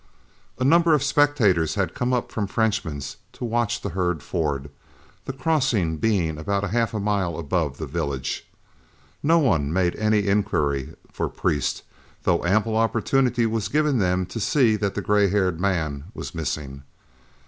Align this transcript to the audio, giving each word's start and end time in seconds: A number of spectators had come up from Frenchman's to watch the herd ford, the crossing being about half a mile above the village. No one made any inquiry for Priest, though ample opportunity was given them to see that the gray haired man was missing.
A 0.57 0.63
number 0.63 0.95
of 0.95 1.03
spectators 1.03 1.75
had 1.75 1.93
come 1.93 2.11
up 2.11 2.31
from 2.31 2.47
Frenchman's 2.47 3.17
to 3.33 3.45
watch 3.45 3.81
the 3.81 3.89
herd 3.89 4.23
ford, 4.23 4.71
the 5.25 5.31
crossing 5.31 5.97
being 5.97 6.39
about 6.39 6.71
half 6.71 6.95
a 6.95 6.99
mile 6.99 7.37
above 7.37 7.77
the 7.77 7.85
village. 7.85 8.47
No 9.21 9.37
one 9.37 9.71
made 9.71 9.95
any 9.97 10.25
inquiry 10.25 10.95
for 11.11 11.29
Priest, 11.29 11.83
though 12.23 12.43
ample 12.43 12.75
opportunity 12.75 13.45
was 13.45 13.67
given 13.67 13.99
them 13.99 14.25
to 14.25 14.39
see 14.39 14.75
that 14.75 14.95
the 14.95 15.01
gray 15.03 15.29
haired 15.29 15.59
man 15.59 16.05
was 16.15 16.33
missing. 16.33 16.81